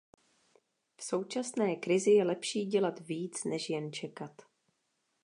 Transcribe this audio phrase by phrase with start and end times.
[0.97, 4.41] V současné krizi je lepší dělat víc, než jen čekat.